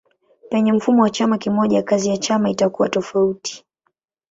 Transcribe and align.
Penye 0.49 0.71
mfumo 0.73 1.03
wa 1.03 1.09
chama 1.09 1.37
kimoja 1.37 1.83
kazi 1.83 2.09
ya 2.09 2.17
chama 2.17 2.49
itakuwa 2.49 2.89
tofauti. 2.89 3.65